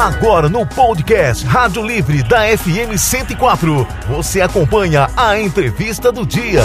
[0.00, 6.62] Agora no podcast Rádio Livre da FM 104, você acompanha a entrevista do dia.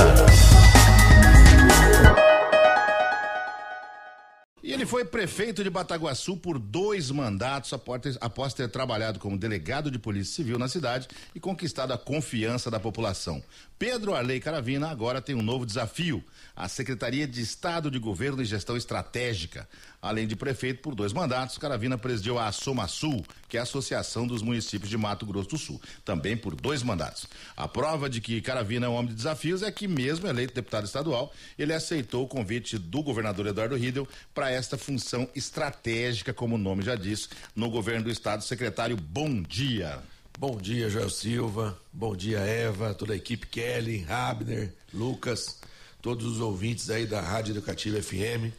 [4.63, 9.99] E ele foi prefeito de Bataguaçu por dois mandatos após ter, trabalhado como delegado de
[9.99, 13.43] polícia civil na cidade e conquistado a confiança da população.
[13.77, 16.23] Pedro Arley Caravina agora tem um novo desafio:
[16.55, 19.69] a Secretaria de Estado de Governo e Gestão Estratégica.
[20.05, 24.43] Além de prefeito por dois mandatos, Caravina presidiu a Sul, que é a Associação dos
[24.43, 27.25] Municípios de Mato Grosso do Sul, também por dois mandatos.
[27.57, 30.85] A prova de que Caravina é um homem de desafios é que, mesmo eleito deputado
[30.85, 36.59] estadual, ele aceitou o convite do governador Eduardo Riedel para esta função estratégica, como o
[36.59, 38.43] nome já diz, no governo do estado.
[38.43, 40.03] Secretário, bom dia.
[40.37, 41.81] Bom dia, Joel Silva.
[41.91, 45.59] Bom dia, Eva, toda a equipe, Kelly, Rabner, Lucas,
[45.99, 48.53] todos os ouvintes aí da Rádio Educativa FM.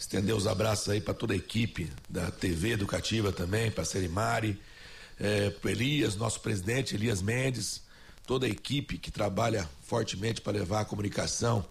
[0.00, 4.58] Estender os abraços aí para toda a equipe da TV Educativa também, para Serimari,
[5.20, 7.82] é, Elias, nosso presidente Elias Mendes,
[8.26, 11.62] toda a equipe que trabalha fortemente para levar a comunicação,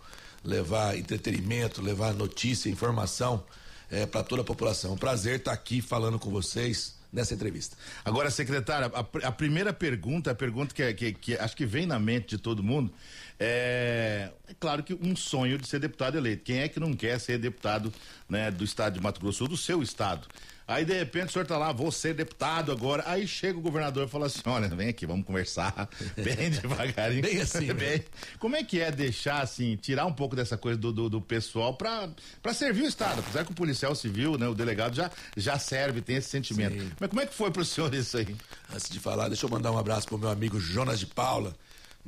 [0.44, 3.44] levar entretenimento, levar notícia, informação
[3.90, 4.94] é, para toda a população.
[4.94, 7.76] Um prazer estar aqui falando com vocês nessa entrevista.
[8.06, 11.98] Agora, secretária, a, a primeira pergunta, a pergunta que, que, que, acho que vem na
[11.98, 12.94] mente de todo mundo,
[13.40, 16.44] é, é, claro que um sonho de ser deputado eleito.
[16.44, 17.92] Quem é que não quer ser deputado
[18.28, 20.28] né, do estado de Mato Grosso, do seu estado?
[20.68, 23.04] Aí, de repente, o senhor tá lá, vou ser deputado agora.
[23.08, 27.24] Aí chega o governador e fala assim: olha, vem aqui, vamos conversar bem devagarinho.
[27.24, 27.74] bem assim.
[27.74, 28.04] bem.
[28.38, 31.74] Como é que é deixar, assim, tirar um pouco dessa coisa do, do, do pessoal
[31.74, 32.14] para
[32.54, 33.22] servir o Estado?
[33.22, 36.80] Apesar que o policial civil, né, o delegado já, já serve, tem esse sentimento.
[36.80, 36.92] Sim.
[37.00, 38.36] Mas como é que foi pro senhor isso aí?
[38.72, 41.56] Antes de falar, deixa eu mandar um abraço pro meu amigo Jonas de Paula,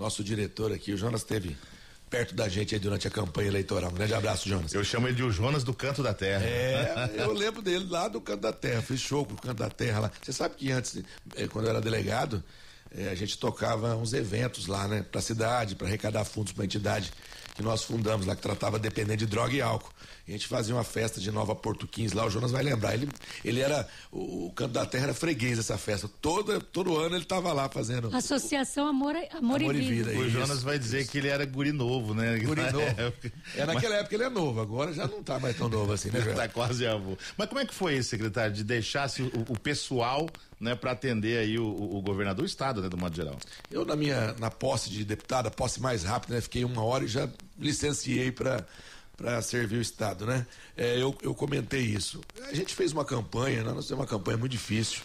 [0.02, 0.92] nosso diretor aqui.
[0.94, 1.56] O Jonas teve
[2.10, 3.90] perto da gente aí durante a campanha eleitoral.
[3.90, 4.74] Um grande abraço, Jonas.
[4.74, 6.44] Eu chamo ele de o Jonas do Canto da Terra.
[6.44, 8.82] É, eu lembro dele lá do Canto da Terra.
[8.82, 10.12] Fiz show com o Canto da Terra lá.
[10.22, 11.02] Você sabe que antes,
[11.36, 12.44] eh, quando eu era delegado,
[12.94, 17.14] eh, a gente tocava uns eventos lá, né, pra cidade, para arrecadar fundos pra entidade
[17.56, 19.92] que nós fundamos lá, que tratava dependente de droga e álcool.
[20.32, 22.94] A gente fazia uma festa de Nova Porto 15 lá, o Jonas vai lembrar.
[22.94, 23.10] Ele,
[23.44, 26.10] ele era, o, o Canto da Terra era freguês dessa festa.
[26.22, 28.16] Todo, todo ano ele estava lá fazendo.
[28.16, 30.12] Associação Amor, Amor, Amor e Vida.
[30.12, 31.12] O Jonas vai dizer isso.
[31.12, 32.40] que ele era guri novo, né?
[32.40, 33.14] Guri novo.
[33.56, 34.02] É, naquela Mas...
[34.02, 36.88] época ele é novo, agora já não está mais tão novo assim, né, Está quase
[36.88, 37.18] avô.
[37.38, 40.30] Mas como é que foi isso, secretário, de deixar assim, o, o pessoal
[40.62, 43.38] né, para atender aí o, o, governador do estado, né, do modo geral.
[43.72, 47.04] Eu na minha na posse de deputado, a posse mais rápida, né, fiquei uma hora
[47.04, 47.28] e já
[47.60, 48.66] licenciei para
[49.16, 50.46] para servir o Estado, né?
[50.76, 52.22] É, eu, eu comentei isso.
[52.50, 53.72] A gente fez uma campanha, né?
[53.72, 55.02] nós temos uma campanha muito difícil,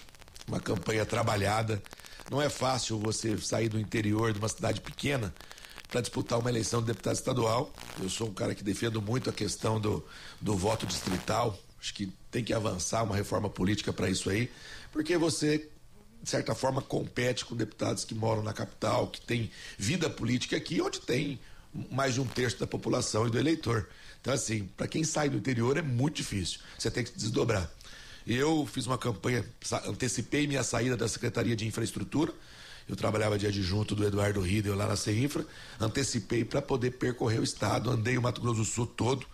[0.49, 1.83] uma campanha trabalhada.
[2.31, 5.35] Não é fácil você sair do interior de uma cidade pequena
[5.89, 7.73] para disputar uma eleição de deputado estadual.
[8.01, 10.05] Eu sou um cara que defendo muito a questão do,
[10.41, 11.57] do voto distrital.
[11.81, 14.51] Acho que tem que avançar uma reforma política para isso aí,
[14.93, 15.69] porque você
[16.23, 20.81] de certa forma compete com deputados que moram na capital, que tem vida política aqui,
[20.81, 21.39] onde tem
[21.91, 23.89] mais de um terço da população e do eleitor.
[24.21, 26.61] Então, assim, para quem sai do interior é muito difícil.
[26.79, 27.71] Você tem que se desdobrar.
[28.27, 29.45] Eu fiz uma campanha,
[29.87, 32.33] antecipei minha saída da Secretaria de Infraestrutura.
[32.89, 35.47] Eu trabalhava de adjunto do Eduardo Riedel lá na CEINFRA.
[35.81, 37.91] Antecipei para poder percorrer o estado.
[37.91, 39.27] Andei o Mato Grosso do Sul todo,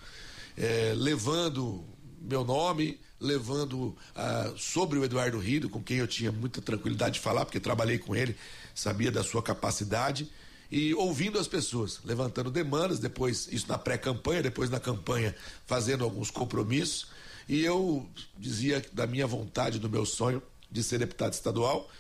[0.56, 1.84] é, levando
[2.20, 7.20] meu nome, levando ah, sobre o Eduardo Riedel, com quem eu tinha muita tranquilidade de
[7.20, 8.36] falar, porque trabalhei com ele,
[8.74, 10.30] sabia da sua capacidade
[10.72, 16.30] e ouvindo as pessoas, levantando demandas, depois isso na pré-campanha, depois na campanha fazendo alguns
[16.30, 17.08] compromissos.
[17.46, 21.90] E eu dizia da minha vontade, do meu sonho de ser deputado estadual,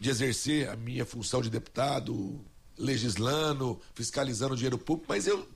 [0.00, 2.40] de exercer a minha função de deputado,
[2.76, 5.48] legislando, fiscalizando o dinheiro público, mas eu,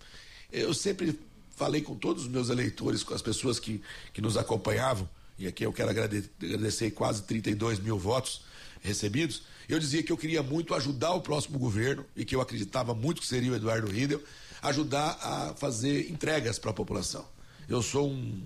[0.53, 1.19] eu sempre
[1.57, 3.83] falei com todos os meus eleitores, com as pessoas que,
[4.13, 8.43] que nos acompanhavam, e aqui eu quero agradecer quase 32 mil votos
[8.83, 12.95] recebidos eu dizia que eu queria muito ajudar o próximo governo e que eu acreditava
[12.95, 14.23] muito que seria o Eduardo Riedel,
[14.63, 17.25] ajudar a fazer entregas para a população.
[17.69, 18.43] Eu sou um,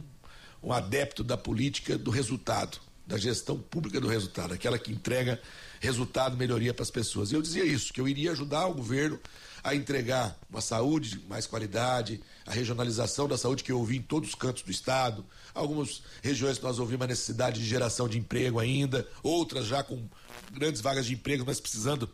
[0.62, 5.40] um adepto da política do resultado, da gestão pública do resultado, aquela que entrega
[5.80, 7.32] resultado, melhoria para as pessoas.
[7.32, 9.18] Eu dizia isso, que eu iria ajudar o governo
[9.62, 14.02] a entregar uma saúde de mais qualidade, a regionalização da saúde que eu ouvi em
[14.02, 15.24] todos os cantos do estado,
[15.54, 20.08] algumas regiões que nós ouvimos a necessidade de geração de emprego ainda, outras já com
[20.52, 22.08] grandes vagas de emprego, mas precisando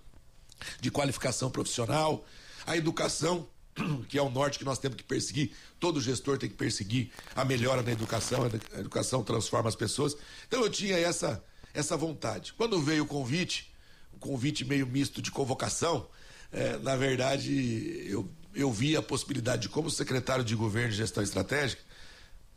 [0.81, 2.25] de qualificação profissional,
[2.67, 3.49] a educação,
[4.09, 7.45] que é o norte que nós temos que perseguir, todo gestor tem que perseguir a
[7.45, 8.41] melhora na educação,
[8.75, 10.17] a educação transforma as pessoas.
[10.49, 12.53] Então eu tinha essa, essa vontade.
[12.55, 13.73] Quando veio o convite,
[14.13, 16.09] um convite meio misto de convocação,
[16.53, 21.23] é, na verdade eu, eu vi a possibilidade de, como secretário de governo e gestão
[21.23, 21.83] estratégica,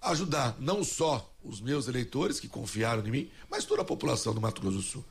[0.01, 4.41] ajudar não só os meus eleitores que confiaram em mim, mas toda a população do
[4.41, 5.05] Mato Grosso do Sul.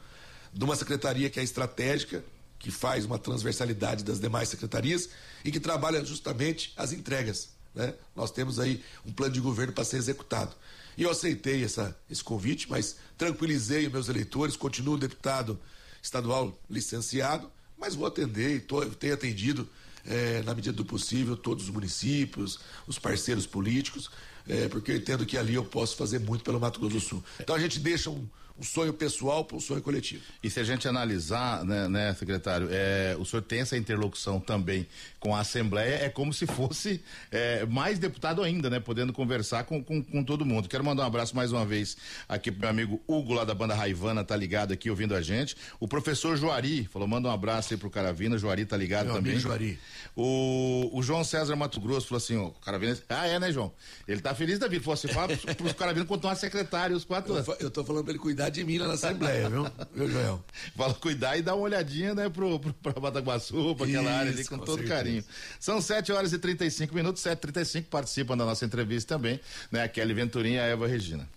[0.53, 2.25] De uma secretaria que é estratégica,
[2.59, 5.11] que faz uma transversalidade das demais secretarias
[5.45, 7.51] e que trabalha justamente as entregas.
[7.75, 7.95] Né?
[8.17, 10.55] Nós temos aí um plano de governo para ser executado.
[10.97, 15.59] E eu aceitei essa, esse convite, mas tranquilizei os meus eleitores, continuo deputado
[16.03, 17.49] estadual licenciado,
[17.79, 19.69] mas vou atender e tô, tenho atendido
[20.05, 24.11] é, na medida do possível todos os municípios, os parceiros políticos,
[24.49, 27.25] é, porque eu entendo que ali eu posso fazer muito pelo Mato Grosso do Sul.
[27.39, 28.27] Então a gente deixa um,
[28.59, 30.23] um sonho pessoal para um sonho coletivo.
[30.43, 34.87] E se a gente analisar, né, né secretário, é, o senhor tem essa interlocução também
[35.21, 37.01] com a Assembleia, é como se fosse
[37.31, 38.81] é, mais deputado ainda, né?
[38.81, 40.69] Podendo conversar com, com, com, todo mundo.
[40.69, 41.97] Quero mandar um abraço mais uma vez
[42.29, 45.57] aqui pro meu amigo Hugo lá da banda Raivana, tá ligado aqui ouvindo a gente.
[45.79, 49.15] O professor Juari falou, manda um abraço aí pro Caravina, o Juari tá ligado meu
[49.15, 49.33] também.
[49.33, 49.79] Amigo Juari.
[50.17, 53.73] O, o João César Mato Grosso falou assim, ó, Caravina, ah é, né, João?
[54.07, 57.35] Ele tá feliz da vida, falou assim, fala pros, pros Caravina continuar secretário os quatro
[57.35, 57.49] anos.
[57.61, 58.48] Eu tô falando pra ele cuidar
[58.79, 59.67] lá na Assembleia, viu?
[59.95, 60.45] Viu, Joel?
[60.77, 64.33] Fala cuidar e dar uma olhadinha, né, pro, pro, pra Bataguaçu, pra aquela Isso, área
[64.33, 64.95] ali, com, com todo certeza.
[64.95, 65.25] carinho.
[65.61, 69.41] São 7 horas e 35 minutos, 7h35 participam da nossa entrevista também,
[69.71, 71.29] né, a Kelly Venturinha e a Eva Regina.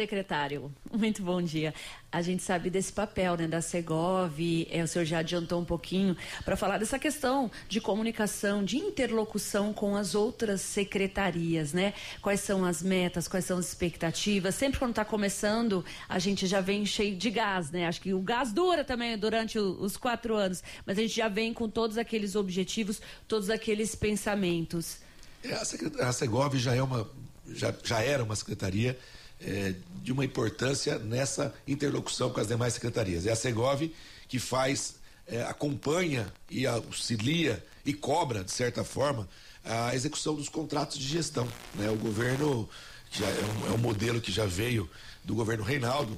[0.00, 1.74] Secretário, muito bom dia.
[2.10, 4.34] A gente sabe desse papel né, da Segov,
[4.70, 9.74] é, o senhor já adiantou um pouquinho, para falar dessa questão de comunicação, de interlocução
[9.74, 11.92] com as outras secretarias, né?
[12.22, 14.54] Quais são as metas, quais são as expectativas.
[14.54, 17.86] Sempre quando está começando, a gente já vem cheio de gás, né?
[17.86, 21.52] Acho que o gás dura também durante os quatro anos, mas a gente já vem
[21.52, 24.96] com todos aqueles objetivos, todos aqueles pensamentos.
[25.44, 27.06] É, a, a Segov já é uma,
[27.48, 28.98] já, já era uma secretaria
[29.40, 33.26] é, de uma importância nessa interlocução com as demais secretarias.
[33.26, 33.82] É a Segov
[34.28, 34.96] que faz,
[35.26, 39.28] é, acompanha e auxilia e cobra, de certa forma,
[39.64, 41.48] a execução dos contratos de gestão.
[41.74, 41.90] Né?
[41.90, 42.68] O governo
[43.10, 44.88] já é um, é um modelo que já veio
[45.24, 46.16] do governo Reinaldo,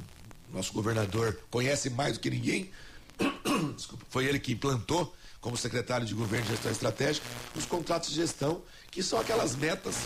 [0.53, 2.71] nosso governador conhece mais do que ninguém,
[3.77, 7.27] Desculpa, foi ele que implantou como secretário de governo de gestão estratégica
[7.57, 9.97] os contratos de gestão, que são aquelas metas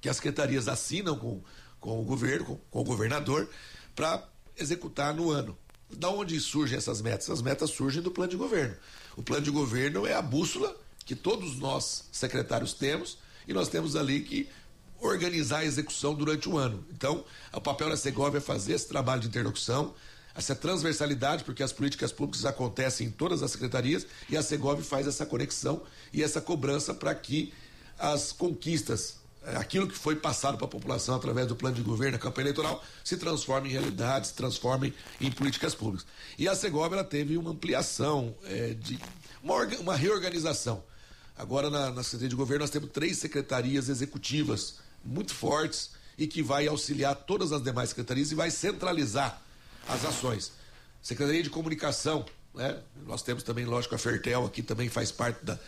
[0.00, 1.40] que as secretarias assinam com
[1.80, 3.48] com o governo, com, com o governador,
[3.94, 4.26] para
[4.56, 5.56] executar no ano.
[5.90, 7.30] Da onde surgem essas metas?
[7.30, 8.76] As metas surgem do plano de governo.
[9.16, 13.96] O plano de governo é a bússola que todos nós, secretários, temos, e nós temos
[13.96, 14.48] ali que
[15.00, 16.84] organizar a execução durante o ano.
[16.92, 19.94] Então, o papel da Segov é fazer esse trabalho de interlocução,
[20.34, 25.06] essa transversalidade, porque as políticas públicas acontecem em todas as secretarias e a Segov faz
[25.06, 25.82] essa conexão
[26.12, 27.52] e essa cobrança para que
[27.98, 29.16] as conquistas
[29.56, 32.84] aquilo que foi passado para a população através do plano de governo, a campanha eleitoral,
[33.04, 36.06] se transforma em realidade, se transforma em políticas públicas.
[36.38, 38.98] E a Segovia ela teve uma ampliação, é, de
[39.42, 40.82] uma, uma, reorganização.
[41.36, 46.42] Agora, na, na Secretaria de Governo, nós temos três secretarias executivas muito fortes e que
[46.42, 49.40] vai auxiliar todas as demais secretarias e vai centralizar
[49.88, 50.52] as ações.
[51.00, 52.80] Secretaria de Comunicação, né?
[53.06, 55.58] nós temos também, lógico, a Fertel aqui também faz parte da,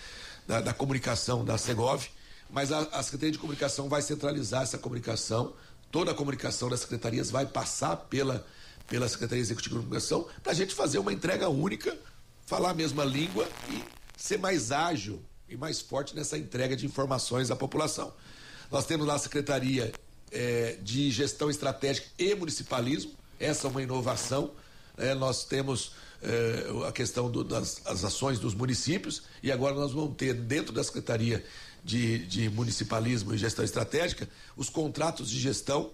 [0.46, 2.04] da, da comunicação da Segov
[2.52, 5.54] mas a, a Secretaria de Comunicação vai centralizar essa comunicação,
[5.90, 8.46] toda a comunicação das secretarias vai passar pela,
[8.88, 11.96] pela Secretaria Executiva de Comunicação, para a gente fazer uma entrega única,
[12.46, 13.82] falar a mesma língua e
[14.16, 18.12] ser mais ágil e mais forte nessa entrega de informações à população.
[18.70, 19.92] Nós temos lá a Secretaria
[20.30, 24.52] é, de Gestão Estratégica e Municipalismo, essa é uma inovação.
[24.96, 29.92] É, nós temos é, a questão do, das as ações dos municípios e agora nós
[29.92, 31.42] vamos ter dentro da Secretaria
[31.84, 35.90] de, de municipalismo e gestão estratégica, os contratos de gestão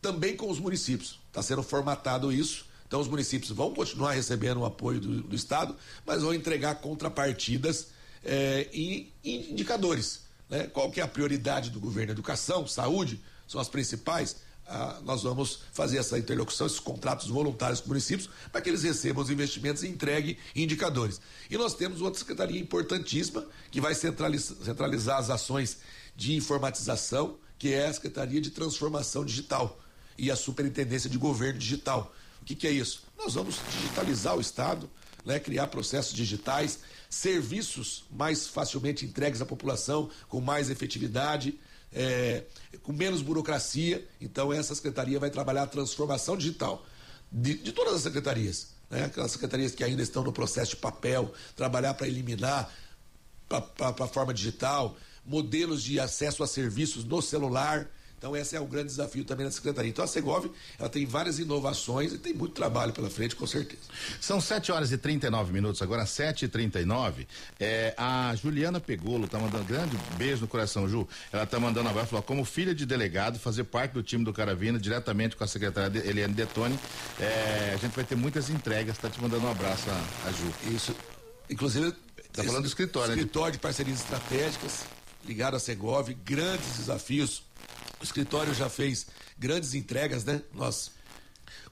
[0.00, 1.18] também com os municípios.
[1.28, 2.66] Está sendo formatado isso.
[2.86, 5.74] Então, os municípios vão continuar recebendo o apoio do, do Estado,
[6.06, 7.88] mas vão entregar contrapartidas
[8.72, 10.20] e, e indicadores.
[10.48, 10.64] Né?
[10.66, 12.12] Qual que é a prioridade do governo?
[12.12, 17.88] Educação, saúde, são as principais ah, nós vamos fazer essa interlocução, esses contratos voluntários com
[17.88, 21.20] municípios, para que eles recebam os investimentos e entreguem indicadores.
[21.50, 25.78] E nós temos outra secretaria importantíssima que vai centralizar, centralizar as ações
[26.16, 29.78] de informatização, que é a Secretaria de Transformação Digital
[30.16, 32.14] e a Superintendência de Governo Digital.
[32.40, 33.04] O que, que é isso?
[33.18, 34.88] Nós vamos digitalizar o Estado,
[35.24, 41.58] né, criar processos digitais, serviços mais facilmente entregues à população, com mais efetividade
[41.94, 42.44] é,
[42.82, 44.06] com menos burocracia.
[44.20, 46.84] Então, essa secretaria vai trabalhar a transformação digital
[47.30, 48.68] de, de todas as secretarias.
[48.90, 49.04] Né?
[49.04, 52.72] Aquelas secretarias que ainda estão no processo de papel, trabalhar para eliminar
[53.48, 57.88] para a forma digital, modelos de acesso a serviços no celular.
[58.24, 59.90] Então esse é o grande desafio também da Secretaria.
[59.90, 60.46] Então a Segov,
[60.78, 63.82] ela tem várias inovações e tem muito trabalho pela frente, com certeza.
[64.18, 67.28] São 7 horas e 39 minutos, agora 7 e 39
[67.60, 71.06] é, A Juliana Pegolo tá mandando um grande beijo no coração, Ju.
[71.30, 74.78] Ela tá mandando agora, falou, como filha de delegado, fazer parte do time do Caravina,
[74.78, 76.78] diretamente com a secretária Eliane Detone,
[77.20, 80.74] é, a gente vai ter muitas entregas, tá te mandando um abraço a, a Ju.
[80.74, 80.96] Isso.
[81.50, 81.92] Inclusive.
[82.32, 83.16] Tá falando do escritório, né?
[83.16, 84.86] Escritório de parcerias estratégicas,
[85.26, 87.42] ligado à Segov, grandes desafios.
[88.00, 89.06] O escritório já fez
[89.38, 90.42] grandes entregas, né?
[90.52, 90.90] Nós,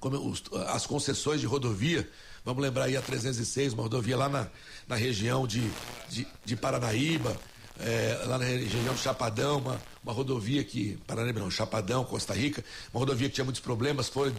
[0.01, 2.09] como os, as concessões de rodovia,
[2.45, 4.49] vamos lembrar aí a 306, uma rodovia lá na,
[4.87, 5.63] na região de,
[6.09, 7.37] de, de Paranaíba,
[7.79, 12.65] é, lá na região de Chapadão, uma, uma rodovia que, Paranaíba não, Chapadão, Costa Rica,
[12.93, 14.35] uma rodovia que tinha muitos problemas, foi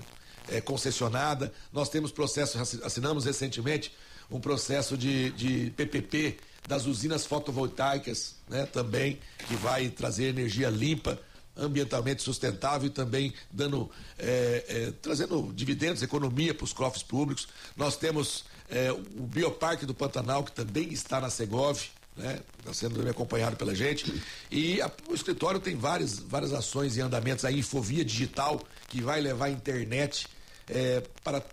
[0.50, 1.54] é, concessionada.
[1.72, 3.94] Nós temos processo, assinamos recentemente
[4.30, 6.38] um processo de, de PPP
[6.68, 11.20] das usinas fotovoltaicas, né, também, que vai trazer energia limpa
[11.56, 17.48] ambientalmente sustentável e também dando é, é, trazendo dividendos, economia para os cofres públicos.
[17.76, 21.80] Nós temos é, o Bioparque do Pantanal, que também está na Segov,
[22.16, 22.40] né?
[22.60, 24.22] Está sendo acompanhado pela gente.
[24.52, 29.20] E a, o escritório tem várias, várias ações e andamentos, a Infovia Digital, que vai
[29.20, 30.28] levar a internet
[30.68, 31.44] é, para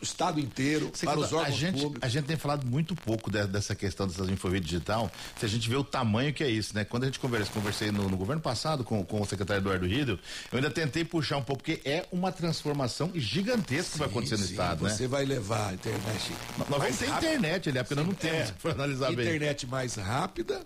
[0.00, 2.02] o estado inteiro, Você para os órgãos a gente, públicos.
[2.02, 5.68] A gente tem falado muito pouco de, dessa questão dessas infovia digital, se a gente
[5.68, 6.84] vê o tamanho que é isso, né?
[6.84, 10.18] Quando a gente conversa, conversei no, no governo passado com, com o secretário Eduardo Riedel,
[10.52, 14.36] eu ainda tentei puxar um pouco, porque é uma transformação gigantesca sim, que vai acontecer
[14.36, 14.96] no sim, estado, você né?
[14.96, 16.32] Você vai levar a internet.
[16.58, 19.36] Nós vamos ter internet ali, é porque nós não temos, é, para analisar internet bem.
[19.36, 20.62] Internet mais rápida,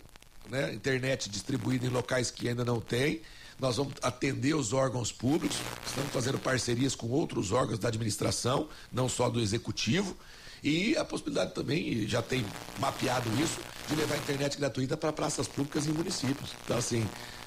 [0.50, 0.72] né?
[0.74, 3.22] Internet distribuída em locais que ainda não tem
[3.58, 5.56] nós vamos atender os órgãos públicos,
[5.86, 10.16] estamos fazendo parcerias com outros órgãos da administração, não só do executivo,
[10.62, 12.44] e a possibilidade também, já tem
[12.78, 16.50] mapeado isso, de levar internet gratuita para praças públicas e municípios.
[16.64, 17.06] Então, assim,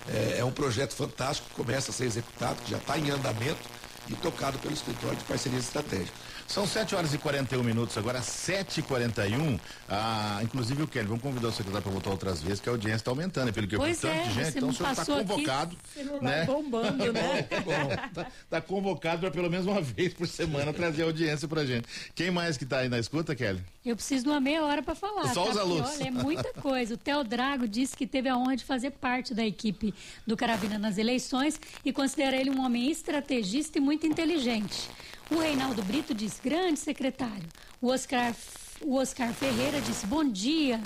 [0.09, 3.61] é, é um projeto fantástico que começa a ser executado, que já está em andamento
[4.09, 6.24] e tocado pelo escritório de parcerias estratégicas.
[6.47, 9.59] São 7 horas e 41 minutos, agora 7 e 41
[9.89, 12.97] ah, Inclusive o Kelly, vamos convidar o secretário para voltar outras vezes, que a audiência
[12.97, 14.57] está aumentando, pelo que eu vi tanto é, de gente.
[14.57, 15.75] Então o senhor está convocado.
[15.95, 16.45] Aqui, né?
[16.45, 17.43] bombando, né?
[17.55, 21.65] Tá bom, tá, tá convocado para pelo menos uma vez por semana trazer audiência pra
[21.65, 21.87] gente.
[22.13, 23.61] Quem mais que está aí na escuta, Kelly?
[23.85, 25.33] Eu preciso de uma meia hora para falar.
[25.33, 25.51] Só tá?
[25.51, 25.89] os alunos.
[25.89, 26.93] Olha, é muita coisa.
[26.93, 29.93] O Theo Drago disse que teve a honra de fazer parte da equipe
[30.25, 34.89] do Carabina nas eleições e considera ele um homem estrategista e muito inteligente.
[35.31, 37.47] O Reinaldo Brito diz: grande secretário.
[37.81, 38.35] O Oscar,
[38.81, 40.79] o Oscar Ferreira disse: bom dia.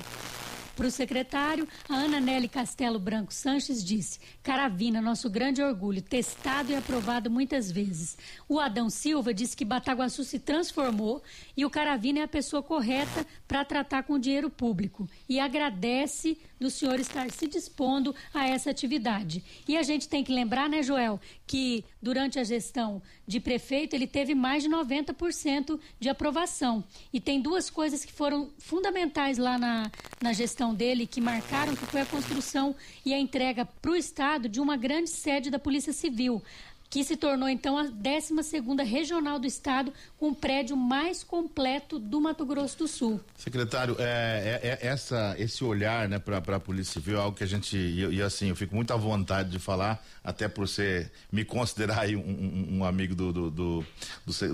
[0.78, 6.72] Para o secretário, a Ana Nelly Castelo Branco Sanches disse: Caravina, nosso grande orgulho, testado
[6.72, 8.18] e aprovado muitas vezes.
[8.48, 11.22] O Adão Silva disse que Bataguaçu se transformou
[11.58, 15.06] e o Caravina é a pessoa correta para tratar com dinheiro público.
[15.28, 19.44] E agradece do senhor estar se dispondo a essa atividade.
[19.68, 24.08] E a gente tem que lembrar, né, Joel, que durante a gestão de prefeito ele
[24.08, 26.84] teve mais de 90% de aprovação.
[27.14, 31.86] E tem duas coisas que foram fundamentais lá na, na gestão dele que marcaram que
[31.86, 32.76] foi a construção
[33.06, 36.42] e a entrega para o Estado de uma grande sede da Polícia Civil
[36.90, 42.20] que se tornou então a 12ª regional do estado, com o prédio mais completo do
[42.20, 43.22] Mato Grosso do Sul.
[43.38, 47.44] Secretário, é, é, é essa, esse olhar né, para a Polícia Civil é algo que
[47.44, 51.12] a gente, e, e, assim, eu fico muito à vontade de falar, até por ser,
[51.32, 53.86] me considerar aí um, um, um amigo do do, do,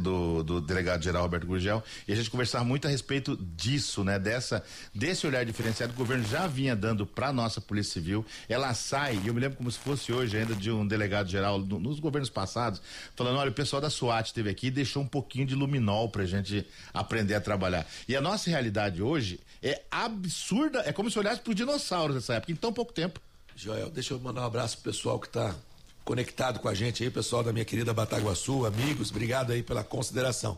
[0.02, 4.64] do, do, delegado-geral Roberto Gurgel, e a gente conversar muito a respeito disso, né, dessa,
[4.94, 9.20] desse olhar diferenciado que o governo já vinha dando para nossa Polícia Civil, ela sai,
[9.24, 12.30] e eu me lembro como se fosse hoje ainda de um delegado-geral nos governos governos
[12.30, 12.82] passados,
[13.16, 16.26] falando: olha, o pessoal da SWAT esteve aqui e deixou um pouquinho de luminol pra
[16.26, 17.86] gente aprender a trabalhar.
[18.08, 22.52] E a nossa realidade hoje é absurda, é como se olhasse pro dinossauros nessa época,
[22.52, 23.20] em tão pouco tempo.
[23.56, 25.56] Joel, deixa eu mandar um abraço pro pessoal que tá
[26.04, 30.58] conectado com a gente aí, pessoal da minha querida Bataguaçu, amigos, obrigado aí pela consideração.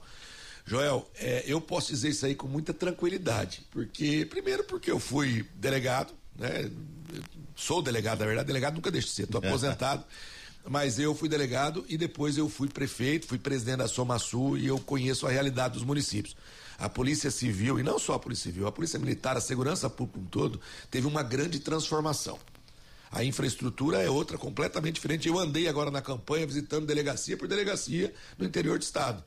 [0.66, 5.46] Joel, é, eu posso dizer isso aí com muita tranquilidade, porque, primeiro, porque eu fui
[5.56, 6.70] delegado, né?
[7.56, 10.04] Sou delegado, na verdade, delegado nunca deixo de ser, tô aposentado.
[10.70, 14.68] Mas eu fui delegado e depois eu fui prefeito, fui presidente da Soma Sul e
[14.68, 16.36] eu conheço a realidade dos municípios.
[16.78, 20.20] A Polícia Civil, e não só a Polícia Civil, a Polícia Militar, a segurança pública
[20.20, 22.38] como todo, teve uma grande transformação.
[23.10, 25.28] A infraestrutura é outra, completamente diferente.
[25.28, 29.24] Eu andei agora na campanha visitando delegacia por delegacia no interior do estado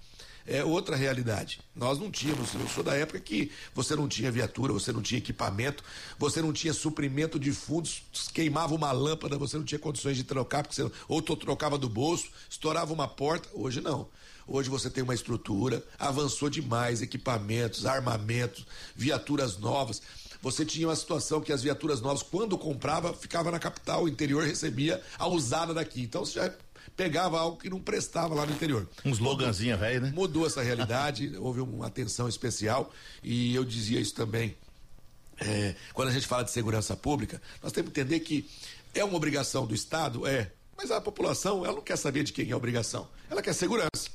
[0.47, 1.61] é outra realidade.
[1.75, 5.19] Nós não tínhamos, eu sou da época que você não tinha viatura, você não tinha
[5.19, 5.85] equipamento,
[6.19, 10.63] você não tinha suprimento de fundos, queimava uma lâmpada, você não tinha condições de trocar,
[10.63, 13.49] porque você ou trocava do bolso, estourava uma porta.
[13.53, 14.09] Hoje não.
[14.47, 18.67] Hoje você tem uma estrutura, avançou demais, equipamentos, armamentos,
[18.97, 20.03] viaturas novas.
[20.43, 24.43] Você tinha uma situação que as viaturas novas, quando comprava, ficava na capital, o interior
[24.43, 26.03] recebia a usada daqui.
[26.03, 26.53] Então você já
[26.97, 28.89] pegava algo que não prestava lá no interior.
[29.05, 30.13] Um sloganzinho velho, né?
[30.15, 32.93] Mudou essa realidade, houve uma atenção especial
[33.23, 34.57] e eu dizia isso também.
[35.39, 38.49] É, quando a gente fala de segurança pública, nós temos que entender que
[38.95, 42.51] é uma obrigação do Estado, é, mas a população ela não quer saber de quem
[42.51, 44.11] é a obrigação, ela quer segurança.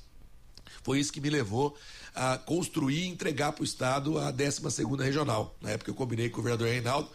[0.84, 1.76] Foi isso que me levou
[2.14, 5.56] a construir e entregar para o Estado a 12 segunda regional.
[5.60, 7.10] Na época eu combinei com o vereador Reinaldo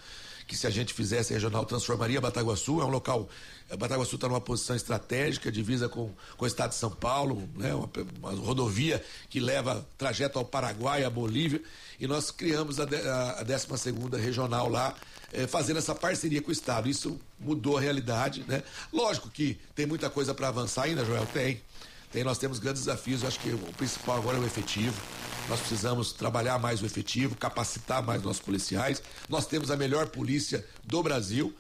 [0.51, 3.29] que se a gente fizesse regional transformaria Bataguaçu, é um local,
[3.79, 7.89] Bataguaçu está numa posição estratégica, divisa com, com o estado de São Paulo, né, uma,
[8.19, 11.63] uma rodovia que leva trajeto ao Paraguai, à Bolívia,
[12.01, 14.93] e nós criamos a, a, a 12 segunda regional lá,
[15.33, 16.89] eh, fazendo essa parceria com o estado.
[16.89, 18.65] Isso mudou a realidade, né?
[18.93, 21.61] Lógico que tem muita coisa para avançar ainda, Joel, tem.
[22.11, 25.01] Tem, nós temos grandes desafios, acho que o principal agora é o efetivo.
[25.49, 29.03] Nós precisamos trabalhar mais o efetivo, capacitar mais nossos policiais.
[29.29, 31.55] Nós temos a melhor polícia do Brasil.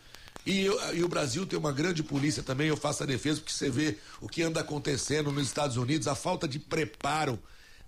[0.44, 3.68] E, e, o Brasil tem uma grande polícia também, eu faço a defesa, porque você
[3.68, 7.38] vê o que anda acontecendo nos Estados Unidos, a falta de preparo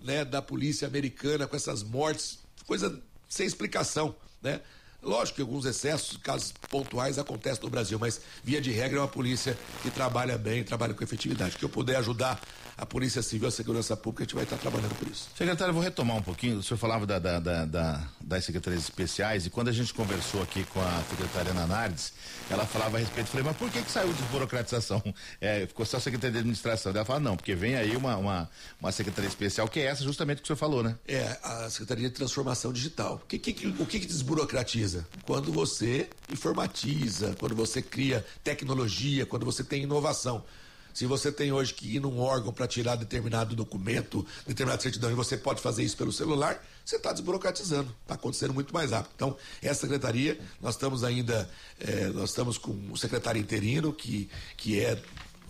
[0.00, 4.60] né, da polícia americana com essas mortes, coisa sem explicação, né?
[5.02, 9.08] Lógico que alguns excessos, casos pontuais acontecem no Brasil, mas via de regra é uma
[9.08, 11.56] polícia que trabalha bem, trabalha com efetividade.
[11.56, 12.40] Que eu puder ajudar
[12.82, 15.28] a Polícia Civil, a Segurança Pública, a gente vai estar trabalhando por isso.
[15.38, 16.58] Secretário, eu vou retomar um pouquinho.
[16.58, 20.42] O senhor falava da, da, da, da das secretarias especiais e quando a gente conversou
[20.42, 22.12] aqui com a secretária Ana Nardes,
[22.50, 25.02] ela falava a respeito, falei, mas por que que saiu desburocratização?
[25.40, 26.92] É, ficou só a Secretaria de Administração.
[26.92, 30.38] Ela fala, não, porque vem aí uma, uma, uma secretaria especial que é essa justamente
[30.38, 30.96] que o senhor falou, né?
[31.06, 33.20] É, a Secretaria de Transformação Digital.
[33.22, 35.06] O que, que, o que, que desburocratiza?
[35.24, 40.44] Quando você informatiza, quando você cria tecnologia, quando você tem inovação.
[40.92, 45.14] Se você tem hoje que ir num órgão para tirar determinado documento, determinada certidão, e
[45.14, 47.94] você pode fazer isso pelo celular, você está desburocratizando.
[48.02, 49.12] Está acontecendo muito mais rápido.
[49.14, 51.48] Então, essa secretaria, nós estamos ainda,
[51.80, 55.00] eh, nós estamos com o secretário interino, que, que é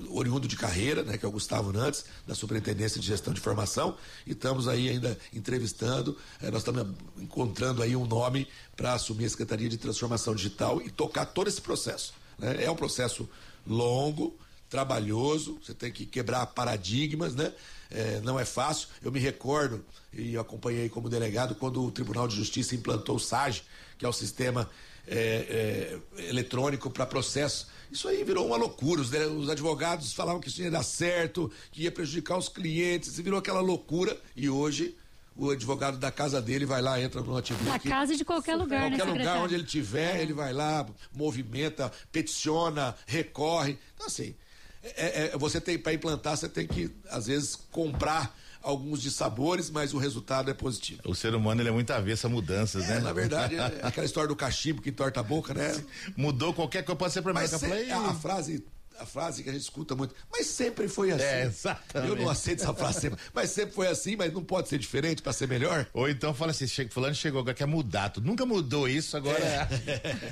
[0.09, 3.97] oriundo de carreira, né, que é o Gustavo Nantes, da Superintendência de Gestão de Formação,
[4.27, 6.87] e estamos aí ainda entrevistando, eh, nós estamos
[7.19, 11.61] encontrando aí um nome para assumir a Secretaria de Transformação Digital e tocar todo esse
[11.61, 12.15] processo.
[12.39, 12.65] Né?
[12.65, 13.29] É um processo
[13.67, 14.37] longo,
[14.73, 17.53] trabalhoso, você tem que quebrar paradigmas, né?
[17.91, 18.89] É, não é fácil.
[19.03, 23.65] Eu me recordo, e acompanhei como delegado, quando o Tribunal de Justiça implantou o SAGE,
[23.99, 24.71] que é o sistema
[25.07, 27.69] é, é, eletrônico para processo.
[27.91, 29.03] Isso aí virou uma loucura.
[29.03, 33.23] Os, os, advogados falavam que isso ia dar certo, que ia prejudicar os clientes, e
[33.23, 34.19] virou aquela loucura.
[34.35, 34.97] E hoje
[35.37, 37.67] o advogado da casa dele vai lá, entra no notebook.
[37.67, 41.93] Da casa de qualquer lugar, Qualquer né, lugar onde ele tiver, ele vai lá, movimenta,
[42.11, 43.79] peticiona, recorre.
[43.95, 44.35] Então, assim,
[44.83, 49.71] é, é, você tem para implantar, você tem que às vezes comprar alguns de sabores,
[49.71, 51.01] mas o resultado é positivo.
[51.05, 53.01] O ser humano ele é muito avesso a mudanças, é, né?
[53.01, 55.83] Na verdade, é aquela história do cachimbo que entorta a boca, né?
[56.17, 57.41] Mudou qualquer coisa, pode ser para mim.
[57.41, 58.65] Mas a frase
[59.03, 61.25] a frase que a gente escuta muito, mas sempre foi assim.
[61.25, 62.11] É, exatamente.
[62.11, 65.23] Eu não aceito essa frase sempre, mas sempre foi assim, mas não pode ser diferente
[65.23, 65.87] para ser melhor.
[65.93, 69.39] Ou então fala assim, chega, fulano chegou agora quer mudar, tu nunca mudou isso, agora
[69.39, 69.69] é.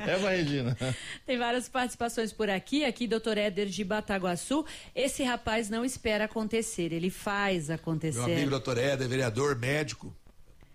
[0.06, 0.76] É, é Regina.
[1.26, 6.92] Tem várias participações por aqui, aqui doutor Éder de Bataguaçu, esse rapaz não espera acontecer,
[6.92, 8.18] ele faz acontecer.
[8.18, 10.14] Meu amigo doutor Éder, vereador, médico,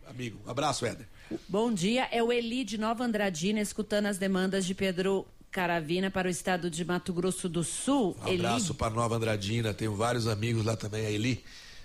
[0.05, 1.07] amigo, um abraço Éder.
[1.49, 6.27] Bom dia, é o Eli de Nova Andradina, escutando as demandas de Pedro Caravina para
[6.27, 8.13] o estado de Mato Grosso do Sul.
[8.19, 8.77] Um abraço Eli.
[8.77, 11.41] para Nova Andradina, tenho vários amigos lá também, a Eli.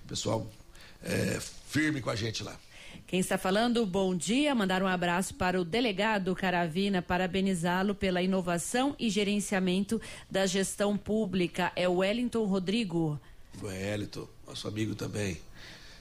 [0.09, 0.44] Pessoal,
[1.00, 2.59] é, firme com a gente lá.
[3.06, 4.52] Quem está falando, bom dia.
[4.56, 11.70] Mandar um abraço para o delegado Caravina, parabenizá-lo pela inovação e gerenciamento da gestão pública.
[11.76, 13.20] É o Wellington Rodrigo.
[13.62, 15.38] Wellington, nosso amigo também.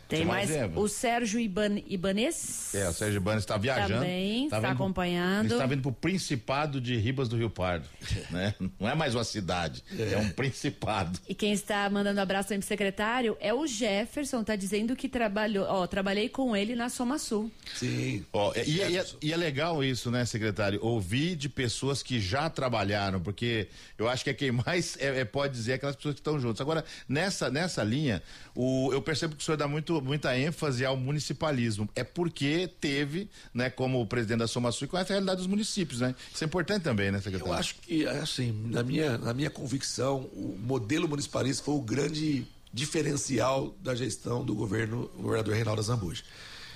[0.10, 2.74] Tem mais, o Sérgio Iban, Ibanês.
[2.74, 4.02] É, o Sérgio Ibanês está viajando.
[4.02, 5.46] Também está acompanhando.
[5.46, 7.88] Ele está vindo para o Principado de Ribas do Rio Pardo.
[8.32, 8.56] né?
[8.80, 10.14] Não é mais uma cidade, é.
[10.14, 10.18] é.
[10.18, 11.20] um Principado.
[11.30, 15.68] E quem está mandando abraço para o secretário é o Jefferson, está dizendo que trabalhou,
[15.68, 17.52] ó, trabalhei com ele na Soma Sul.
[17.76, 18.26] Sim.
[18.34, 20.80] Ó, e, e, é, e, é legal isso, né, secretário?
[20.82, 25.26] Ouvir de pessoas que já trabalharam, porque eu acho que é quem mais é, é
[25.26, 26.62] pode dizer aquelas pessoas que estão juntas.
[26.62, 28.24] Agora, nessa, nessa linha,
[28.56, 31.90] o, eu percebo que o senhor dá muito muita ênfase ao municipalismo.
[31.96, 36.16] É porque teve, né, como presidente da Soma Sul, com a realidade dos municípios, né?
[36.34, 37.54] Isso é importante também, né, secretário?
[37.54, 42.46] Eu acho que, assim, na minha, na minha convicção, o modelo municipalista foi o grande
[42.72, 46.24] diferencial da gestão do governo, o governador Reinaldo Zambuja.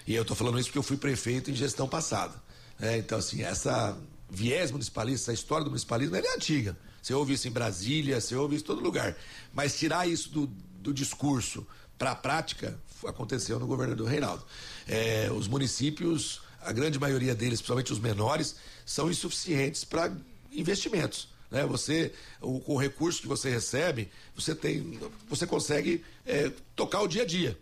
[0.07, 2.33] E eu estou falando isso porque eu fui prefeito em gestão passada.
[2.79, 2.97] Né?
[2.97, 3.97] Então, assim, essa
[4.29, 6.75] viés municipalista, essa história do municipalismo, ela é antiga.
[7.01, 9.15] Você ouve isso em Brasília, você ouve isso em todo lugar.
[9.53, 10.47] Mas tirar isso do,
[10.79, 11.65] do discurso
[11.97, 14.43] para a prática aconteceu no governo do Reinaldo.
[14.87, 20.11] É, os municípios, a grande maioria deles, principalmente os menores, são insuficientes para
[20.51, 21.27] investimentos.
[21.49, 21.65] Né?
[21.65, 22.11] Você,
[22.41, 27.23] o, com o recurso que você recebe, você tem, você consegue é, tocar o dia
[27.23, 27.57] a dia.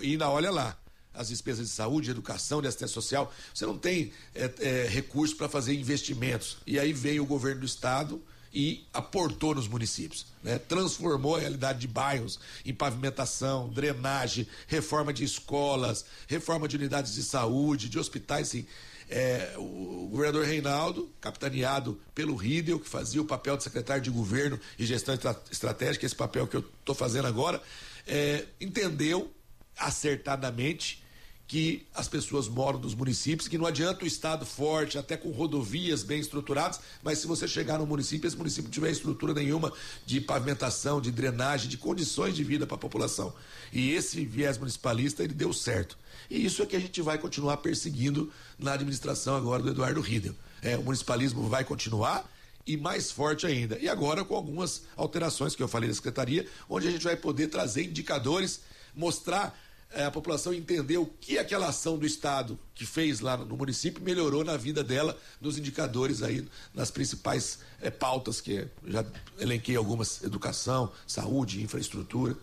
[0.00, 0.78] E na olha lá
[1.14, 5.36] as despesas de saúde, de educação, de assistência social, você não tem é, é, recurso
[5.36, 6.58] para fazer investimentos.
[6.66, 10.58] E aí veio o governo do estado e aportou nos municípios, né?
[10.58, 17.22] transformou a realidade de bairros em pavimentação, drenagem, reforma de escolas, reforma de unidades de
[17.22, 18.66] saúde, de hospitais, sim.
[19.08, 24.58] É, o governador Reinaldo, capitaneado pelo Ridel, que fazia o papel de secretário de governo
[24.78, 25.14] e gestão
[25.50, 27.62] estratégica, esse papel que eu estou fazendo agora,
[28.06, 29.30] é, entendeu
[29.76, 31.01] acertadamente
[31.52, 36.02] que as pessoas moram nos municípios, que não adianta o Estado forte, até com rodovias
[36.02, 39.70] bem estruturadas, mas se você chegar no município, esse município não tiver estrutura nenhuma
[40.06, 43.34] de pavimentação, de drenagem, de condições de vida para a população.
[43.70, 45.98] E esse viés municipalista, ele deu certo.
[46.30, 50.34] E isso é que a gente vai continuar perseguindo na administração agora do Eduardo Riedel.
[50.62, 52.26] É, o municipalismo vai continuar
[52.66, 53.78] e mais forte ainda.
[53.78, 57.48] E agora com algumas alterações que eu falei da secretaria, onde a gente vai poder
[57.48, 58.62] trazer indicadores,
[58.96, 59.54] mostrar
[59.94, 64.44] a população entender o que aquela ação do Estado que fez lá no município melhorou
[64.44, 69.04] na vida dela, nos indicadores aí, nas principais é, pautas que já
[69.38, 72.36] elenquei algumas: educação, saúde, infraestrutura.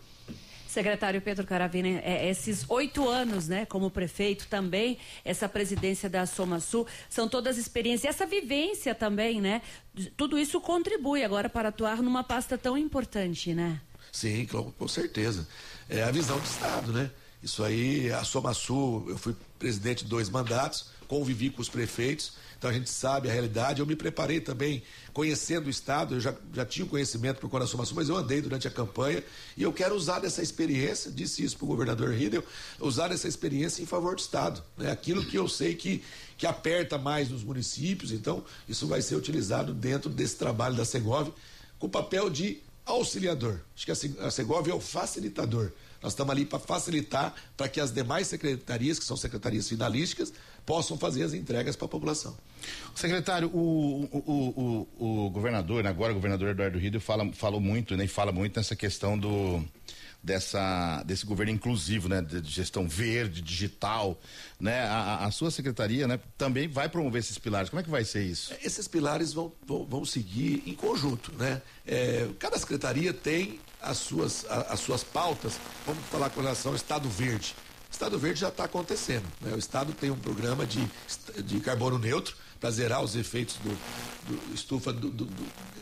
[0.68, 6.60] Secretário Pedro Caravina, é, esses oito anos, né, como prefeito também, essa presidência da Soma
[6.60, 9.64] Sul, são todas experiências, e essa vivência também, né?
[10.16, 13.82] Tudo isso contribui agora para atuar numa pasta tão importante, né?
[14.12, 15.48] Sim, com, com certeza.
[15.90, 17.10] É a visão do Estado, né?
[17.42, 22.34] Isso aí, a Soma Sul, eu fui presidente de dois mandatos, convivi com os prefeitos,
[22.58, 23.80] então a gente sabe a realidade.
[23.80, 27.96] Eu me preparei também, conhecendo o Estado, eu já, já tinha conhecimento por Soma Sul,
[27.96, 29.24] mas eu andei durante a campanha
[29.56, 32.44] e eu quero usar dessa experiência, disse isso para o governador Riedel,
[32.80, 34.62] usar essa experiência em favor do Estado.
[34.78, 34.92] Né?
[34.92, 36.04] Aquilo que eu sei que,
[36.38, 41.30] que aperta mais nos municípios, então isso vai ser utilizado dentro desse trabalho da Segov,
[41.80, 43.62] com o papel de auxiliador.
[43.74, 45.72] Acho que a Segov é o facilitador.
[46.02, 50.34] Nós estamos ali para facilitar para que as demais secretarias, que são secretarias finalísticas,
[50.66, 52.38] possam fazer as entregas para a população.
[52.96, 57.98] Secretário, o, o, o, o governador, né, agora o governador Eduardo Rido, fala, falou muito,
[57.98, 59.64] né, e fala muito nessa questão do
[60.22, 64.20] dessa, desse governo inclusivo, né, de gestão verde, digital,
[64.60, 67.70] né, a, a, sua secretaria, né, também vai promover esses pilares.
[67.70, 68.54] Como é que vai ser isso?
[68.62, 71.62] Esses pilares vão, vão, vão seguir em conjunto, né?
[71.88, 75.60] É, cada secretaria tem as suas, a, as suas pautas.
[75.86, 77.56] Vamos falar com relação ao Estado Verde.
[77.90, 79.26] O Estado Verde já está acontecendo.
[79.42, 79.54] Né?
[79.54, 80.88] O Estado tem um programa de,
[81.44, 83.70] de carbono neutro para zerar os efeitos do,
[84.28, 85.28] do estufa do, do,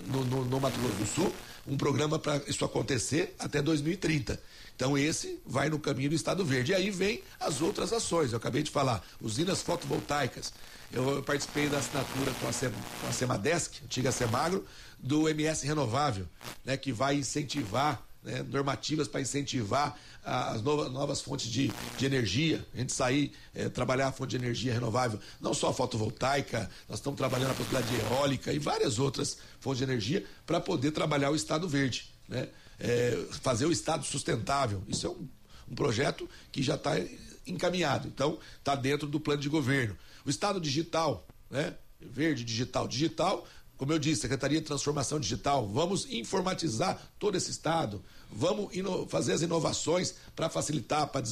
[0.05, 1.33] no, no, no Mato Grosso do Sul
[1.67, 4.41] um programa para isso acontecer até 2030.
[4.75, 6.71] Então esse vai no caminho do Estado Verde.
[6.71, 8.31] E aí vem as outras ações.
[8.31, 10.53] Eu acabei de falar, usinas fotovoltaicas.
[10.91, 14.65] Eu, participei da assinatura com a, Sem, com a Semadesc, antiga Semagro,
[14.97, 16.25] do MS Renovável,
[16.63, 22.65] né, que vai incentivar né, normativas para incentivar as novas, novas fontes de, de, energia,
[22.73, 26.99] a gente sair, é, trabalhar a fonte de energia renovável, não só a fotovoltaica, nós
[26.99, 31.31] estamos trabalhando a possibilidade de eólica e várias outras fontes de energia para poder trabalhar
[31.31, 32.49] o Estado verde, né?
[32.79, 34.83] É, fazer o Estado sustentável.
[34.87, 35.27] Isso é um,
[35.71, 36.91] um projeto que já está
[37.47, 39.97] encaminhado, então está dentro do plano de governo.
[40.25, 41.73] O Estado digital, né?
[41.99, 48.01] Verde digital, digital como eu disse, Secretaria de Transformação Digital, vamos informatizar todo esse Estado,
[48.31, 48.71] vamos
[49.07, 51.23] fazer as inovações para facilitar, para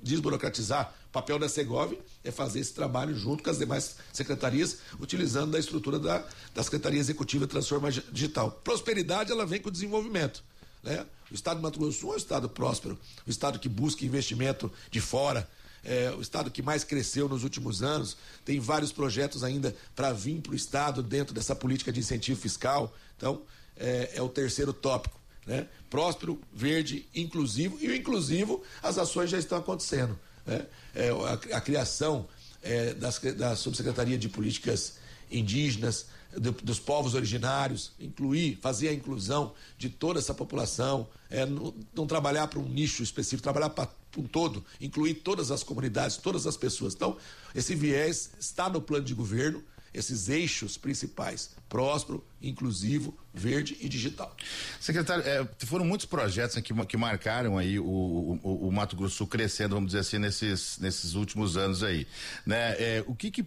[0.00, 0.94] desburocratizar.
[1.08, 5.58] O papel da Segov é fazer esse trabalho junto com as demais secretarias, utilizando da
[5.58, 6.24] estrutura da,
[6.54, 8.52] da Secretaria Executiva de Transformação Digital.
[8.62, 10.44] Prosperidade, ela vem com o desenvolvimento.
[10.82, 11.04] Né?
[11.30, 15.00] O Estado de Mato Grosso é um Estado próspero, um Estado que busca investimento de
[15.00, 15.48] fora,
[15.84, 20.40] é, o estado que mais cresceu nos últimos anos, tem vários projetos ainda para vir
[20.40, 22.94] para o estado dentro dessa política de incentivo fiscal.
[23.16, 23.42] Então,
[23.76, 25.18] é, é o terceiro tópico.
[25.46, 25.66] Né?
[25.88, 30.18] Próspero, verde, inclusivo, e o inclusivo, as ações já estão acontecendo.
[30.46, 30.66] Né?
[30.94, 32.28] É, a, a, criação
[32.62, 34.94] é, das, da Subsecretaria de Políticas
[35.30, 41.74] Indígenas, do, dos povos originários, incluir, fazer a inclusão de toda essa população, é, não,
[41.94, 46.46] não trabalhar para um nicho específico, trabalhar para um todo, incluir todas as comunidades, todas
[46.46, 46.94] as pessoas.
[46.94, 47.16] Então,
[47.54, 49.62] esse viés está no plano de governo,
[49.92, 54.34] esses eixos principais: próspero, inclusivo, verde e digital.
[54.80, 59.74] Secretário, é, foram muitos projetos que, que marcaram aí o, o, o, Mato Grosso crescendo,
[59.74, 62.06] vamos dizer assim, nesses, nesses últimos anos aí.
[62.46, 62.76] Né?
[62.78, 63.44] É, o que, que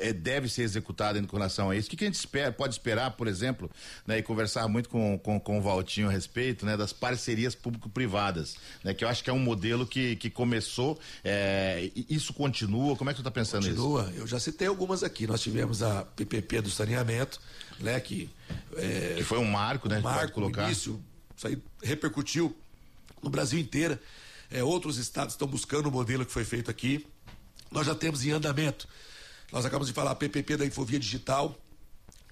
[0.00, 1.88] é, deve ser executada em relação a isso?
[1.88, 3.70] O que, que a gente espera, pode esperar, por exemplo,
[4.06, 8.56] né, e conversar muito com, com, com o Valtinho a respeito, né, das parcerias público-privadas,
[8.82, 13.10] né, que eu acho que é um modelo que, que começou, é, isso continua, como
[13.10, 14.02] é que você está pensando continua.
[14.02, 14.04] nisso?
[14.04, 17.40] Continua, eu já citei algumas aqui, nós tivemos a PPP do saneamento,
[17.80, 18.30] né, que...
[18.76, 20.64] É, que foi um marco, né, um marco, colocar.
[20.64, 21.02] início,
[21.36, 22.56] isso aí repercutiu
[23.22, 23.98] no Brasil inteiro,
[24.50, 27.06] é, outros estados estão buscando o modelo que foi feito aqui,
[27.70, 28.88] nós já temos em andamento
[29.52, 31.56] nós acabamos de falar a PPP da Infovia Digital,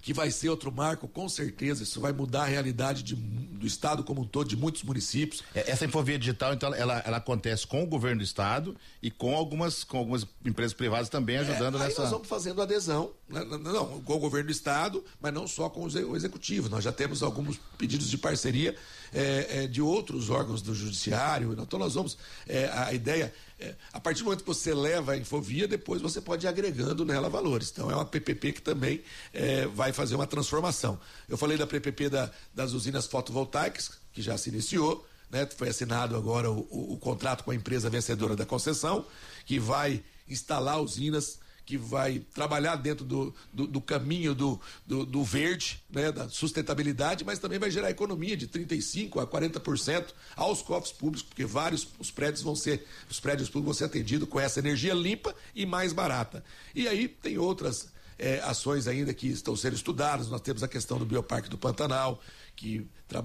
[0.05, 1.81] que vai ser outro marco, com certeza.
[1.81, 5.43] Isso vai mudar a realidade de, do estado como um todo, de muitos municípios.
[5.55, 9.35] É, essa infovia digital, então, ela, ela acontece com o governo do estado e com
[9.35, 12.03] algumas, com algumas empresas privadas também ajudando é, nessa.
[12.03, 13.43] nós vamos fazendo adesão, né?
[13.43, 16.69] não, com o governo do estado, mas não só com o executivo.
[16.69, 18.75] Nós já temos alguns pedidos de parceria
[19.13, 21.55] é, é, de outros órgãos do judiciário.
[21.59, 22.17] Então nós vamos.
[22.47, 26.19] É, a ideia é, a partir do momento que você leva a infovia, depois você
[26.19, 27.71] pode ir agregando nela valores.
[27.71, 29.01] Então é uma PPP que também
[29.33, 30.99] é, vai fazer uma transformação.
[31.29, 35.47] Eu falei da PPP da, das usinas fotovoltaicas, que já se iniciou, né?
[35.55, 39.05] foi assinado agora o, o, o contrato com a empresa vencedora da concessão,
[39.45, 45.23] que vai instalar usinas que vai trabalhar dentro do, do, do caminho do, do, do,
[45.23, 50.93] verde, né, da sustentabilidade, mas também vai gerar economia de 35% a 40% aos cofres
[50.93, 54.59] públicos, porque vários os prédios vão ser, os prédios públicos vão ser atendidos com essa
[54.59, 56.43] energia limpa e mais barata.
[56.75, 57.87] E aí tem outras
[58.19, 60.29] é, ações ainda que estão sendo estudadas.
[60.29, 62.21] Nós temos a questão do Bioparque do Pantanal,
[62.55, 63.23] que tra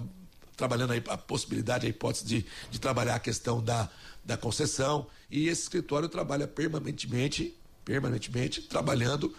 [0.56, 3.88] trabalhando a possibilidade, a hipótese de, de trabalhar a questão da,
[4.22, 5.06] da concessão.
[5.30, 9.34] E esse escritório trabalha permanentemente permanentemente trabalhando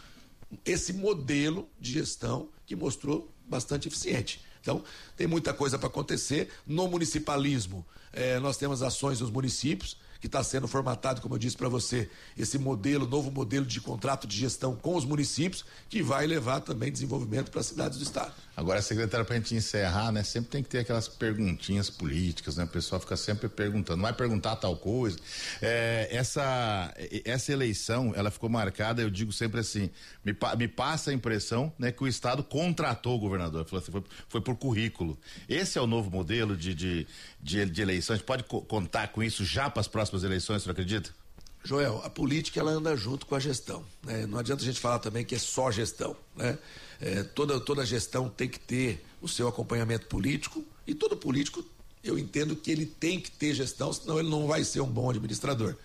[0.66, 4.42] esse modelo de gestão que mostrou bastante eficiente.
[4.62, 4.84] Então,
[5.18, 6.50] tem muita coisa para acontecer.
[6.68, 11.58] No municipalismo, eh, nós temos ações nos municípios, que está sendo formatado, como eu disse
[11.58, 16.28] para você, esse modelo, novo modelo de contrato de gestão com os municípios, que vai
[16.28, 18.32] levar também desenvolvimento para as cidades do estado.
[18.56, 20.24] Agora, secretário, para a gente encerrar, né?
[20.24, 22.66] Sempre tem que ter aquelas perguntinhas políticas, né?
[22.66, 25.18] O pessoal fica sempre perguntando, vai perguntar tal coisa.
[25.62, 29.90] É, essa, essa eleição, ela ficou marcada, eu digo sempre assim,
[30.24, 31.92] me, me passa a impressão, né?
[31.92, 35.18] Que o estado contratou o governador, falou assim, foi, foi por currículo.
[35.48, 37.08] Esse é o novo modelo de, de,
[37.42, 40.64] de, de eleição, a gente pode co contar com isso já para as próximas eleições,
[40.64, 41.21] você acredita?
[41.64, 43.86] Joel, a política ela anda junto com a gestão.
[44.04, 44.26] Né?
[44.26, 46.16] Não adianta a gente falar também que é só gestão.
[46.36, 46.58] Né?
[47.00, 51.64] É, toda, toda gestão tem que ter o seu acompanhamento político e todo político,
[52.04, 55.10] eu entendo que ele tem que ter gestão, senão ele não vai ser um bom
[55.10, 55.76] administrador.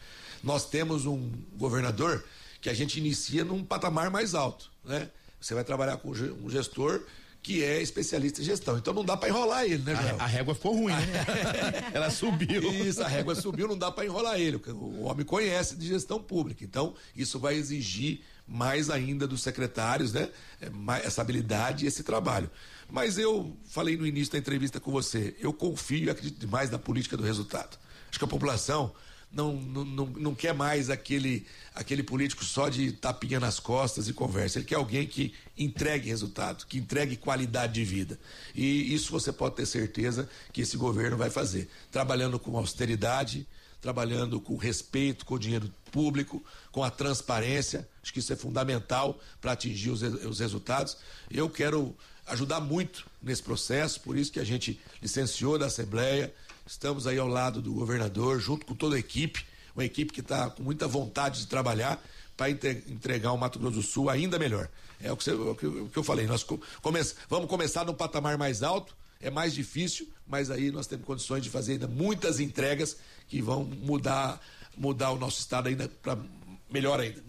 [0.43, 2.25] Nós temos um governador
[2.61, 4.71] que a gente inicia num patamar mais alto.
[4.85, 5.11] Né?
[5.41, 7.03] Você vai trabalhar com um gestor
[7.47, 8.77] que é especialista em gestão.
[8.77, 10.17] Então não dá para enrolar ele, né, Joel?
[10.19, 11.25] A, a, régua ficou ruim, né?
[11.95, 12.61] Ela subiu.
[12.73, 14.61] Isso, a régua subiu, não dá para enrolar ele.
[14.67, 16.65] O homem conhece de gestão pública.
[16.65, 20.29] Então, isso vai exigir mais ainda dos secretários, né?
[20.61, 22.51] É, essa habilidade e esse trabalho.
[22.91, 26.81] Mas eu falei no início da entrevista com você, eu confio e acredito demais na
[26.81, 27.79] política do resultado.
[28.11, 28.93] Acho que a população
[29.37, 34.59] não, não, não, quer mais aquele, aquele político só de tapinha nas costas e conversa.
[34.59, 38.19] Ele quer alguém que entregue resultado, que entregue qualidade de vida.
[38.55, 41.69] E isso você pode ter certeza que esse governo vai fazer.
[41.93, 43.47] Trabalhando com austeridade,
[43.81, 47.87] trabalhando com respeito com o dinheiro público, com a transparência.
[48.03, 50.97] Acho que isso é fundamental para atingir os, os resultados.
[51.31, 51.95] Eu quero
[52.27, 56.35] ajudar muito nesse processo, por isso que a gente licenciou da Assembleia
[56.67, 60.51] Estamos aí ao lado do governador, junto com toda a equipe, uma equipe que está
[60.51, 62.03] com muita vontade de trabalhar
[62.37, 64.69] para entregar o Mato Grosso do Sul ainda melhor.
[65.01, 65.55] É o que, você, o
[65.89, 66.27] que, eu falei.
[66.27, 66.61] Nós come,
[67.29, 71.51] vamos começar no patamar mais alto, é mais difícil, mas aí nós temos condições de
[71.51, 72.97] fazer ainda muitas entregas
[73.29, 74.41] que vão mudar,
[74.77, 76.19] mudar o nosso estado ainda para
[76.69, 77.23] melhor ainda.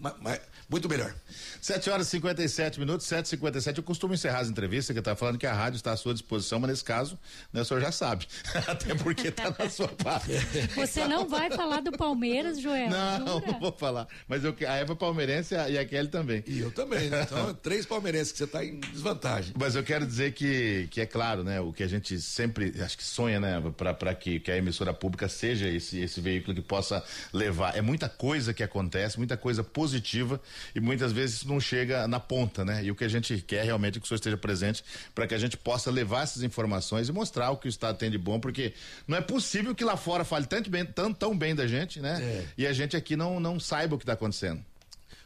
[0.70, 1.14] Muito melhor.
[1.62, 5.16] 7 horas e 57 minutos, 7 e 57 Eu costumo encerrar as entrevistas que está
[5.16, 7.18] falando que a rádio está à sua disposição, mas nesse caso,
[7.50, 8.26] né, o senhor já sabe.
[8.68, 10.30] Até porque está na sua parte.
[10.76, 12.90] Você não vai falar do Palmeiras, Joel?
[12.90, 13.52] Não, Jura?
[13.52, 14.06] não vou falar.
[14.28, 16.44] Mas eu, a Eva palmeirense e a Kelly também.
[16.46, 17.22] E eu também, né?
[17.22, 19.54] Então, três palmeirenses que você está em desvantagem.
[19.58, 21.60] Mas eu quero dizer que, que é claro, né?
[21.60, 23.62] O que a gente sempre, acho que sonha, né?
[23.74, 27.02] Para que, que a emissora pública seja esse, esse veículo que possa
[27.32, 27.74] levar.
[27.74, 30.40] É muita coisa que acontece, muita coisa positiva
[30.74, 32.84] e muitas vezes não chega na ponta, né?
[32.84, 35.34] E o que a gente quer realmente é que o senhor esteja presente para que
[35.34, 38.38] a gente possa levar essas informações e mostrar o que o Estado tem de bom,
[38.40, 38.74] porque
[39.06, 42.18] não é possível que lá fora fale tanto bem, tão, tão bem da gente, né?
[42.22, 42.46] É.
[42.58, 44.64] E a gente aqui não, não saiba o que está acontecendo.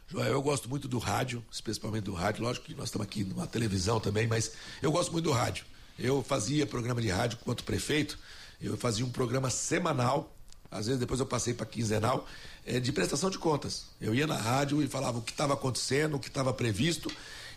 [0.07, 2.43] Joel, eu gosto muito do rádio, especialmente do rádio.
[2.43, 5.65] Lógico que nós estamos aqui numa televisão também, mas eu gosto muito do rádio.
[5.97, 8.17] Eu fazia programa de rádio quanto prefeito,
[8.61, 10.33] eu fazia um programa semanal
[10.73, 12.27] às vezes depois eu passei para quinzenal,
[12.65, 13.85] de prestação de contas.
[13.99, 17.11] Eu ia na rádio e falava o que estava acontecendo, o que estava previsto,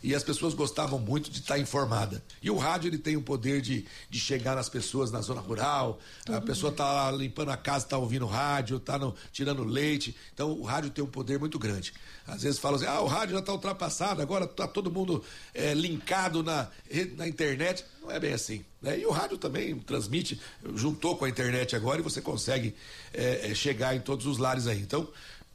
[0.07, 2.23] e as pessoas gostavam muito de estar informada.
[2.41, 5.99] E o rádio ele tem o poder de, de chegar nas pessoas na zona rural,
[6.29, 9.01] a pessoa está limpando a casa, está ouvindo rádio, está
[9.33, 10.17] tirando leite.
[10.33, 11.93] Então o rádio tem um poder muito grande.
[12.25, 15.75] Às vezes falam assim, ah, o rádio já está ultrapassado, agora está todo mundo é,
[15.75, 16.69] linkado na,
[17.17, 17.85] na internet.
[18.01, 18.65] Não é bem assim.
[18.81, 19.01] Né?
[19.01, 20.41] E o rádio também transmite,
[20.77, 22.77] juntou com a internet agora e você consegue
[23.13, 24.81] é, chegar em todos os lares aí.
[24.81, 25.09] Então,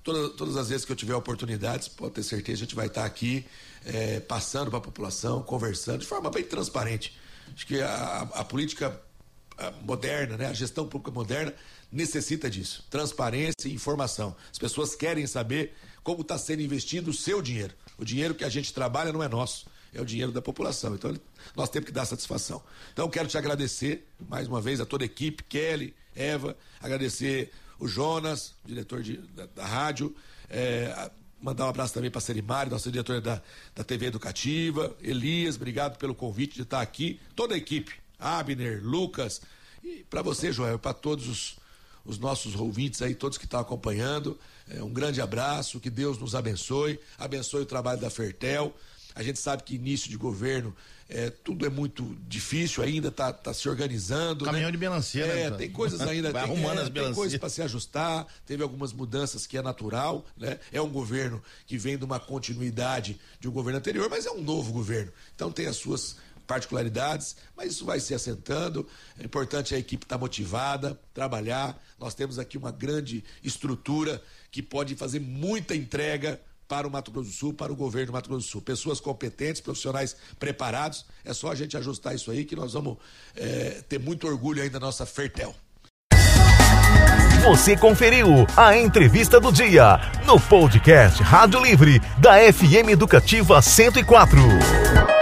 [0.04, 3.46] todas, as vezes que eu tiver oportunidades, pode ter certeza, a gente vai estar aqui
[3.86, 7.18] é, passando para a população, conversando de forma bem transparente.
[7.54, 9.00] Acho que a, a política
[9.84, 11.54] moderna, né, a gestão pública moderna
[11.92, 14.36] necessita disso, transparência e informação.
[14.52, 17.74] As pessoas querem saber como está sendo investido o seu dinheiro.
[17.98, 20.96] O dinheiro que a gente trabalha não é nosso, é o dinheiro da população.
[20.96, 21.14] Então
[21.56, 22.64] nós temos que dar satisfação.
[22.94, 27.88] Então quero te agradecer mais uma vez a toda a equipe, Kelly, Eva, agradecer o
[27.88, 30.16] Jonas, diretor de, da, da rádio,
[30.50, 33.42] é, Mandar um abraço também para a Serimari, nossa diretora da,
[33.74, 34.96] da TV Educativa.
[35.02, 37.20] Elias, obrigado pelo convite de estar aqui.
[37.36, 39.42] Toda a equipe, Abner, Lucas.
[39.84, 41.56] E para você, Joel, para todos os,
[42.06, 44.40] os nossos ouvintes aí, todos que estão acompanhando.
[44.70, 48.76] É, um grande abraço, que Deus nos abençoe, abençoe o trabalho da Fertel.
[49.16, 50.76] A gente sabe que início de governo
[51.12, 54.46] é, tudo é muito difícil ainda, está tá se organizando.
[54.46, 54.72] Caminhão né?
[54.72, 55.58] de melancia, é, né?
[55.58, 56.32] Tem coisas ainda.
[56.32, 59.62] Vai tem, arrumando é, as tem coisas para se ajustar, teve algumas mudanças que é
[59.62, 60.58] natural, né?
[60.72, 64.42] É um governo que vem de uma continuidade de um governo anterior, mas é um
[64.42, 65.12] novo governo.
[65.36, 66.16] Então tem as suas
[66.48, 68.88] particularidades, mas isso vai se assentando.
[69.20, 71.82] É importante a equipe estar tá motivada, trabalhar.
[72.00, 76.40] Nós temos aqui uma grande estrutura que pode fazer muita entrega
[76.72, 78.62] para o Mato Grosso do Sul, para o governo do Mato Grosso do Sul.
[78.62, 81.06] Pessoas competentes, profissionais preparados.
[81.26, 82.96] É só a gente ajustar isso aí que nós vamos
[83.36, 85.54] é, ter muito orgulho aí da nossa Fertel.
[87.44, 95.21] Você conferiu a entrevista do dia no podcast Rádio Livre da FM Educativa 104.